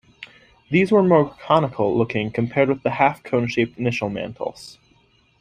These 0.71 0.91
were 0.91 1.03
more 1.03 1.29
conical 1.29 1.95
looking 1.95 2.31
compared 2.31 2.69
with 2.69 2.81
the 2.81 2.89
half 2.89 3.21
cone 3.21 3.45
shaped 3.45 3.77
initial 3.77 4.09
mantles. 4.09 4.79